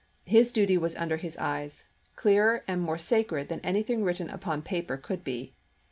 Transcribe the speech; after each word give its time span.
His 0.25 0.51
duty 0.51 0.79
was 0.79 0.95
under 0.95 1.17
his 1.17 1.37
eyes, 1.37 1.83
clearer 2.15 2.63
and 2.67 2.81
more 2.81 2.97
sacred 2.97 3.49
than 3.49 3.59
anything 3.59 4.03
written 4.03 4.31
upon 4.31 4.63
paper 4.63 4.97
could 4.97 5.23
be. 5.23 5.53